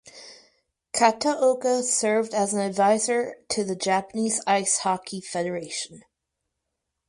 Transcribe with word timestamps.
Kataoka 0.93 1.83
served 1.83 2.33
as 2.33 2.55
an 2.55 2.59
advisor 2.59 3.35
to 3.49 3.63
the 3.63 3.75
Japanese 3.75 4.41
Ice 4.47 4.79
Hockey 4.79 5.21
Federation. 5.21 6.01